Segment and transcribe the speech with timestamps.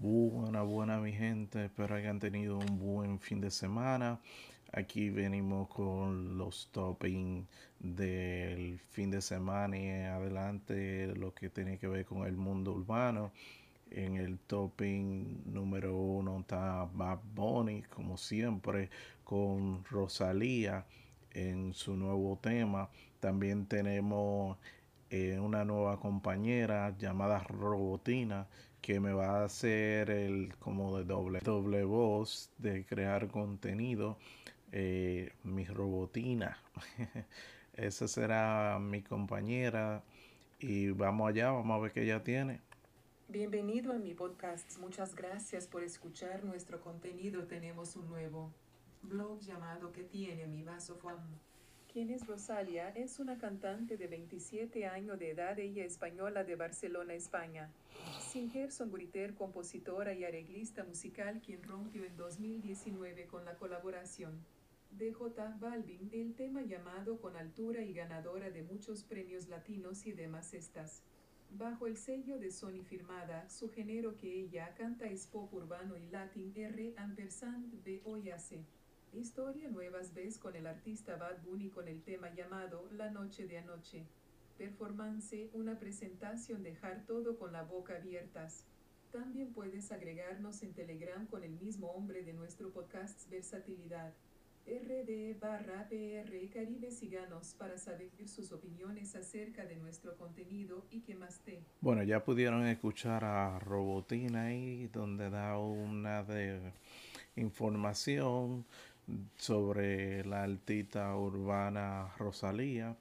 [0.00, 4.20] Buena, buena mi gente, espero hayan tenido un buen fin de semana.
[4.72, 7.48] Aquí venimos con los toppings
[7.80, 13.32] del fin de semana y adelante lo que tiene que ver con el mundo urbano.
[13.90, 18.90] En el topping número uno está Bad Bunny, como siempre,
[19.24, 20.86] con Rosalía
[21.32, 22.88] en su nuevo tema.
[23.18, 24.58] También tenemos
[25.10, 28.46] eh, una nueva compañera llamada Robotina
[28.80, 34.18] que me va a hacer el como de doble doble voz de crear contenido
[34.72, 36.58] eh, mi robotina
[37.74, 40.02] esa será mi compañera
[40.58, 42.60] y vamos allá vamos a ver qué ella tiene
[43.30, 44.78] Bienvenido a mi podcast.
[44.78, 47.46] Muchas gracias por escuchar nuestro contenido.
[47.46, 48.54] Tenemos un nuevo
[49.02, 50.98] blog llamado ¿Qué tiene mi vaso?
[51.98, 52.90] ¿Quién es Rosalia?
[52.90, 57.72] Es una cantante de 27 años de edad, ella española de Barcelona, España.
[58.20, 64.44] Singer, songwriter, compositora y arreglista musical quien rompió en 2019 con la colaboración
[64.92, 70.12] de J Balvin el tema llamado Con altura y ganadora de muchos premios latinos y
[70.12, 71.02] demás estas.
[71.50, 76.08] Bajo el sello de Sony firmada, su género que ella canta es pop urbano y
[76.10, 78.64] latin R ampersand B O y AC.
[79.14, 83.58] Historia nuevas ves con el artista Bad Bunny con el tema llamado La noche de
[83.58, 84.04] anoche.
[84.58, 88.64] Performance, una presentación dejar todo con la boca abiertas.
[89.10, 94.12] También puedes agregarnos en Telegram con el mismo hombre de nuestro podcast Versatilidad.
[94.66, 101.14] RD barra PR Caribe Síganos para saber sus opiniones acerca de nuestro contenido y qué
[101.14, 101.62] más te.
[101.80, 106.74] Bueno, ya pudieron escuchar a Robotina ahí donde da una de
[107.36, 108.66] información
[109.36, 112.96] sobre la altita urbana Rosalía,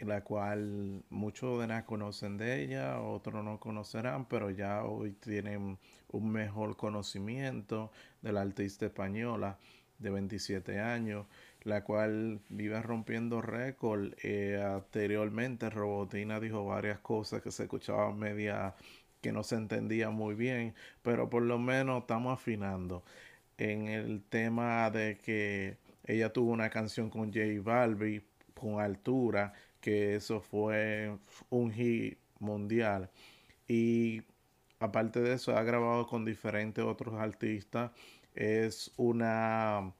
[0.00, 5.78] la cual muchos de las conocen de ella, otros no conocerán, pero ya hoy tienen
[6.10, 7.90] un mejor conocimiento
[8.22, 9.58] de la artista española
[9.98, 11.26] de 27 años,
[11.62, 14.12] la cual vive rompiendo récord.
[14.22, 18.74] Eh, anteriormente Robotina dijo varias cosas que se escuchaban media
[19.20, 23.04] que no se entendía muy bien, pero por lo menos estamos afinando
[23.58, 28.22] en el tema de que ella tuvo una canción con J Balvin
[28.54, 31.18] con altura, que eso fue
[31.50, 33.10] un hit mundial.
[33.68, 34.22] Y
[34.80, 37.92] aparte de eso, ha grabado con diferentes otros artistas.
[38.34, 39.92] Es una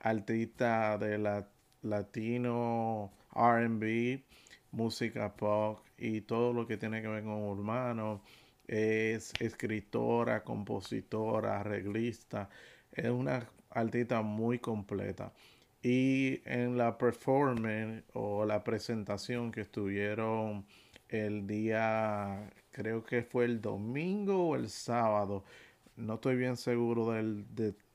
[0.00, 1.48] artista de la,
[1.82, 4.22] latino, RB,
[4.72, 8.22] música pop y todo lo que tiene que ver con urbano.
[8.66, 12.48] Es escritora, compositora, arreglista
[12.92, 15.32] es una artista muy completa.
[15.82, 20.66] Y en la performance o la presentación que estuvieron
[21.08, 25.44] el día, creo que fue el domingo o el sábado,
[25.96, 27.44] no estoy bien seguro del,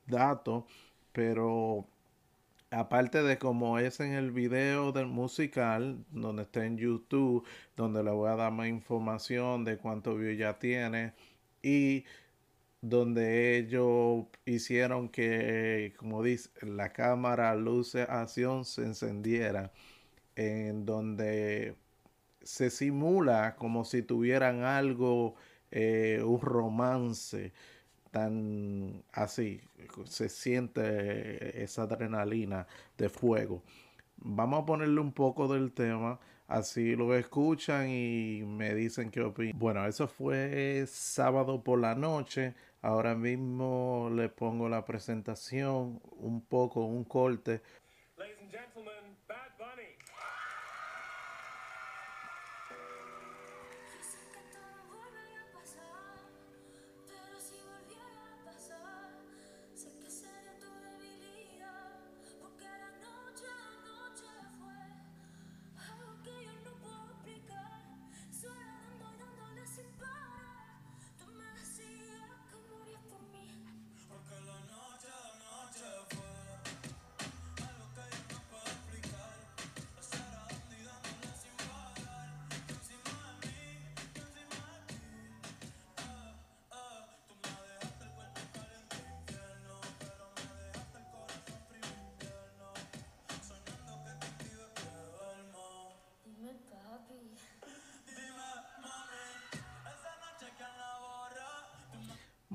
[0.06, 0.66] dato,
[1.12, 1.86] pero
[2.70, 7.44] aparte de como es en el video del musical, donde está en YouTube,
[7.76, 11.12] donde le voy a dar más información de cuánto view ya tiene
[11.62, 12.04] y
[12.88, 19.72] donde ellos hicieron que, como dice, la cámara luce acción se encendiera,
[20.36, 21.76] en donde
[22.42, 25.34] se simula como si tuvieran algo,
[25.70, 27.52] eh, un romance
[28.10, 29.60] tan así,
[30.04, 32.66] se siente esa adrenalina
[32.96, 33.62] de fuego.
[34.18, 39.58] Vamos a ponerle un poco del tema Así lo escuchan y me dicen qué opinan.
[39.58, 42.54] Bueno, eso fue sábado por la noche.
[42.82, 47.62] Ahora mismo le pongo la presentación, un poco, un corte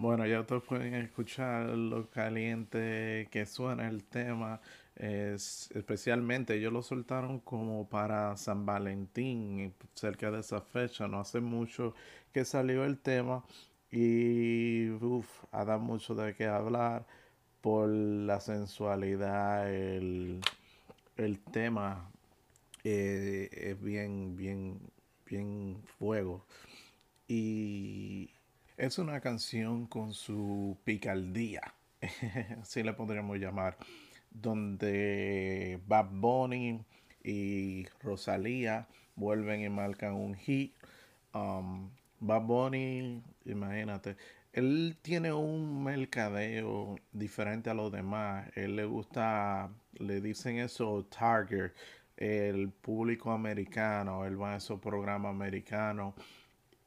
[0.02, 4.60] Bueno, ya ustedes pueden escuchar lo caliente que suena el tema.
[4.96, 11.08] Es, especialmente ellos lo soltaron como para San Valentín, cerca de esa fecha.
[11.08, 11.94] No hace mucho
[12.34, 13.44] que salió el tema.
[13.92, 14.88] Y
[15.52, 17.06] a dar mucho de qué hablar
[17.62, 20.42] por la sensualidad, el,
[21.16, 22.10] el tema
[22.84, 24.80] eh, es bien, bien,
[25.28, 26.44] bien fuego.
[27.28, 28.32] Y
[28.82, 31.62] es una canción con su picardía,
[32.62, 33.78] así le podríamos llamar,
[34.32, 36.84] donde Bad Bunny
[37.24, 40.74] y Rosalía vuelven y marcan un hit.
[41.32, 44.18] Um, Bad Bunny, imagínate,
[44.52, 48.50] él tiene un mercadeo diferente a los demás.
[48.56, 49.70] Él le gusta,
[50.00, 51.72] le dicen eso, target,
[52.18, 54.26] el público americano.
[54.26, 56.16] Él va a esos programas americanos.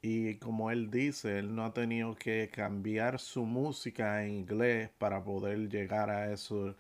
[0.07, 5.25] Y como él dice, él no ha tenido que cambiar su música en inglés para
[5.25, 6.75] poder llegar a eso,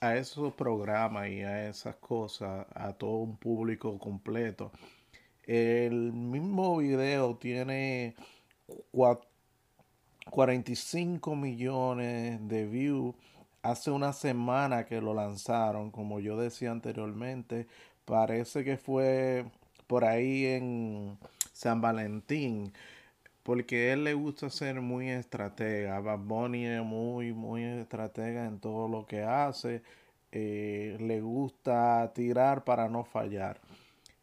[0.00, 4.70] a esos programas y a esas cosas, a todo un público completo.
[5.42, 8.14] El mismo video tiene
[10.30, 13.16] 45 millones de views.
[13.62, 17.66] Hace una semana que lo lanzaron, como yo decía anteriormente,
[18.04, 19.44] parece que fue
[19.88, 21.18] por ahí en
[21.54, 22.74] San Valentín
[23.44, 26.00] porque él le gusta ser muy estratega.
[26.00, 29.82] Bad Bunny es muy, muy estratega en todo lo que hace.
[30.32, 33.60] Eh, le gusta tirar para no fallar.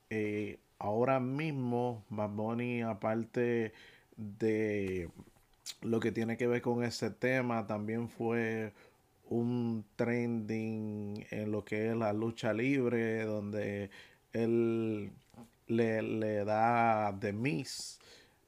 [0.09, 3.73] Eh, ahora mismo, Bad Bunny, aparte
[4.17, 5.09] de
[5.81, 8.73] lo que tiene que ver con ese tema, también fue
[9.29, 13.91] un trending en lo que es la lucha libre, donde
[14.33, 15.11] él
[15.71, 17.99] le, le da de Miss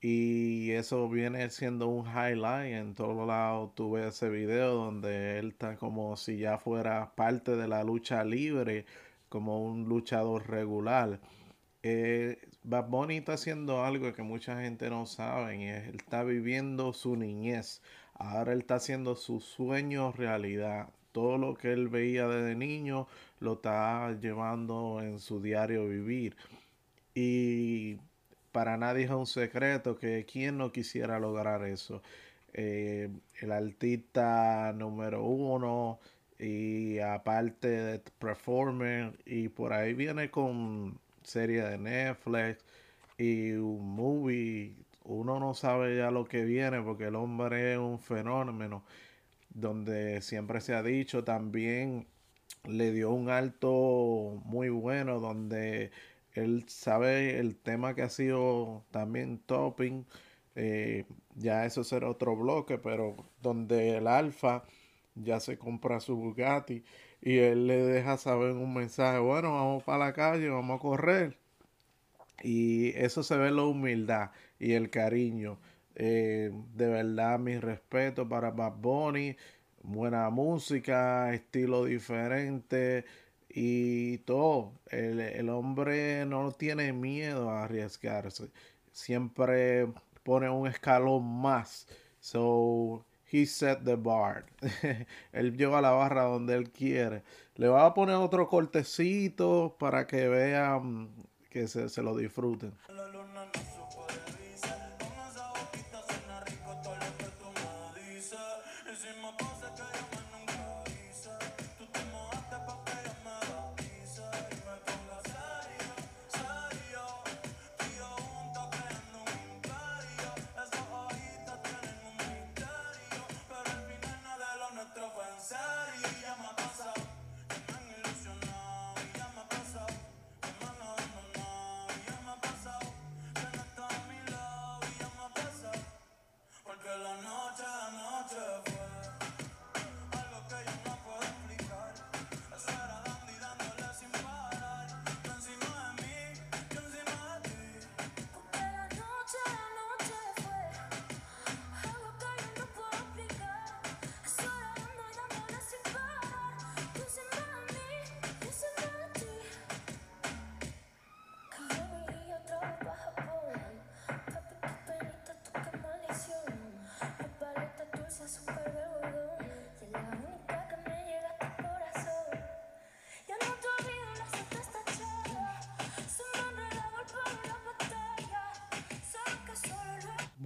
[0.03, 2.73] y eso viene siendo un highlight.
[2.73, 7.67] En todos lados tuve ese video donde él está como si ya fuera parte de
[7.69, 8.85] la lucha libre,
[9.29, 11.19] como un luchador regular.
[11.83, 16.91] Eh, Bad Bunny está haciendo algo que mucha gente no sabe y él está viviendo
[16.93, 17.81] su niñez.
[18.15, 20.89] Ahora él está haciendo su sueño realidad.
[21.13, 23.07] Todo lo que él veía desde niño
[23.39, 26.35] lo está llevando en su diario vivir.
[27.15, 27.97] Y
[28.51, 32.01] para nadie es un secreto que quien no quisiera lograr eso.
[32.53, 33.09] Eh,
[33.41, 35.99] el artista número uno
[36.39, 42.63] y aparte de performer y por ahí viene con serie de Netflix
[43.17, 44.75] y un movie
[45.05, 48.83] uno no sabe ya lo que viene porque el hombre es un fenómeno
[49.49, 52.07] donde siempre se ha dicho también
[52.65, 55.91] le dio un alto muy bueno donde
[56.33, 60.05] él sabe el tema que ha sido también topping.
[60.55, 64.63] Eh, ya eso será otro bloque, pero donde el Alfa
[65.15, 66.83] ya se compra su Bugatti
[67.21, 71.37] y él le deja saber un mensaje, bueno, vamos para la calle, vamos a correr.
[72.43, 75.59] Y eso se ve la humildad y el cariño.
[75.95, 79.37] Eh, de verdad, mi respeto para Bad Bunny.
[79.83, 83.05] Buena música, estilo diferente
[83.53, 84.73] y todo.
[84.89, 88.49] El, hombre no tiene miedo a arriesgarse.
[88.91, 89.87] Siempre
[90.23, 91.87] pone un escalón más.
[92.19, 94.45] So, he set the bar.
[95.33, 97.23] él lleva la barra donde él quiere.
[97.55, 101.09] Le va a poner otro cortecito para que vean
[101.49, 102.73] que se, se lo disfruten.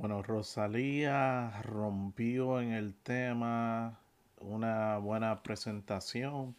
[0.08, 4.00] Bueno, Rosalía rompió en el tema
[4.40, 6.56] una buena presentación.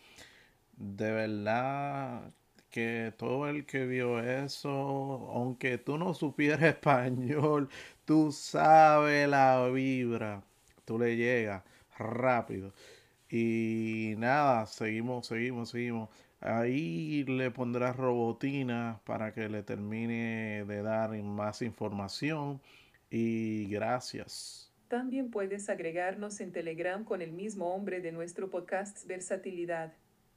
[0.77, 2.33] De verdad
[2.71, 4.71] que todo el que vio eso,
[5.35, 7.71] aunque tú no supieras español,
[8.05, 10.43] tú sabes la vibra.
[10.85, 11.63] tú le llegas
[11.99, 12.73] rápido.
[13.31, 16.09] Y nada, seguimos, seguimos, seguimos.
[16.41, 22.61] Ahí le pondrás robotina para que le termine de dar más información.
[23.11, 24.73] Y gracias.
[24.89, 29.93] También puedes agregarnos en Telegram con el mismo hombre de nuestro podcast Versatilidad.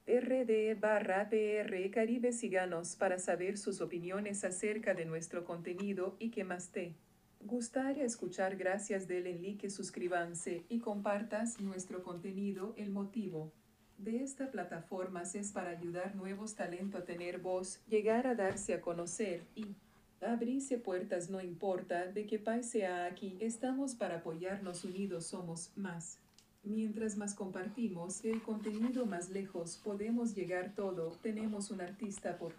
[0.08, 6.44] RD barra PR Caribe Síganos para saber sus opiniones acerca de nuestro contenido y que
[6.44, 6.96] más te
[7.40, 8.58] gustaría escuchar.
[8.58, 12.74] Gracias del like, suscríbanse y compartas nuestro contenido.
[12.78, 13.54] El motivo
[13.98, 18.82] de esta plataforma es para ayudar nuevos talentos a tener voz, llegar a darse a
[18.82, 19.76] conocer y
[20.22, 21.30] abrirse puertas.
[21.30, 26.20] No importa de qué país sea aquí, estamos para apoyarnos unidos, somos más.
[26.64, 32.54] Mientras más compartimos el contenido más lejos podemos llegar todo, tenemos un artista por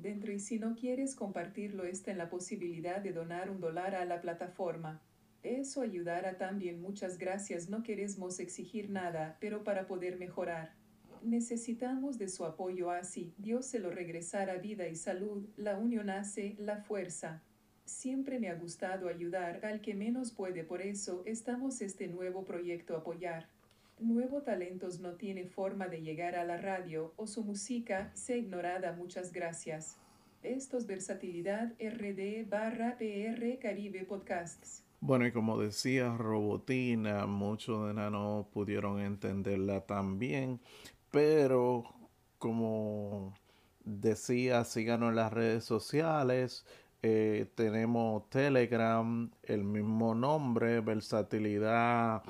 [0.00, 4.06] dentro y si no quieres compartirlo está en la posibilidad de donar un dólar a
[4.06, 5.02] la plataforma.
[5.42, 6.80] Eso ayudará también.
[6.80, 7.68] Muchas gracias.
[7.68, 10.72] No queremos exigir nada, pero para poder mejorar.
[11.24, 13.32] Necesitamos de su apoyo así.
[13.38, 15.48] Dios se lo regresará vida y salud.
[15.56, 17.42] La unión hace la fuerza.
[17.84, 22.96] Siempre me ha gustado ayudar al que menos puede, por eso estamos este nuevo proyecto
[22.96, 23.48] apoyar.
[23.98, 28.92] Nuevo Talentos no tiene forma de llegar a la radio o su música se ignorada.
[28.92, 29.96] Muchas gracias.
[30.42, 34.82] Esto es Versatilidad RD barra PR Caribe Podcasts.
[35.00, 40.60] Bueno, y como decía Robotina, muchos de no pudieron entenderla también,
[41.12, 41.84] pero
[42.38, 43.34] como
[43.84, 46.66] decía, síganos en las redes sociales,
[47.02, 52.22] eh, tenemos Telegram, el mismo nombre, Versatilidad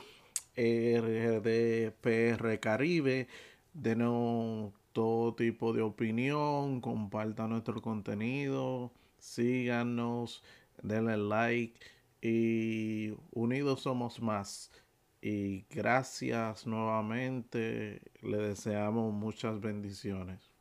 [0.56, 3.28] RDPR Caribe.
[3.72, 10.42] Denos todo tipo de opinión, compartan nuestro contenido, síganos,
[10.82, 11.80] denle like
[12.20, 14.70] y unidos somos más
[15.22, 18.02] y gracias nuevamente.
[18.22, 20.52] Le deseamos muchas bendiciones.